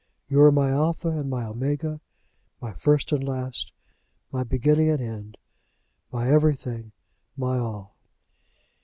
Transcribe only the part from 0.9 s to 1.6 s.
and my